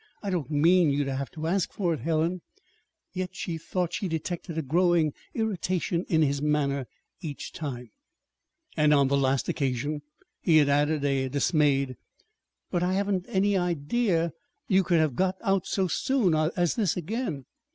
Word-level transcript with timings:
I 0.23 0.31
don't 0.31 0.49
mean 0.49 0.89
you 0.89 1.03
to 1.03 1.15
have 1.15 1.29
to 1.33 1.45
ask 1.45 1.71
for 1.71 1.93
it, 1.93 1.99
Helen"; 1.99 2.41
yet 3.13 3.35
she 3.35 3.59
thought 3.59 3.93
she 3.93 4.07
detected 4.07 4.57
a 4.57 4.63
growing 4.63 5.13
irritation 5.35 6.05
in 6.09 6.23
his 6.23 6.41
manner 6.41 6.87
each 7.19 7.53
time. 7.53 7.91
And 8.75 8.95
on 8.95 9.09
the 9.09 9.15
last 9.15 9.47
occasion 9.47 10.01
he 10.41 10.57
had 10.57 10.69
added 10.69 11.05
a 11.05 11.29
dismayed 11.29 11.97
"But 12.71 12.81
I 12.81 12.93
hadn't 12.93 13.27
any 13.29 13.55
idea 13.55 14.33
you 14.67 14.83
could 14.83 14.97
have 14.97 15.15
got 15.15 15.35
out 15.41 15.67
so 15.67 15.87
soon 15.87 16.33
as 16.33 16.73
this 16.73 16.97
again!" 16.97 17.45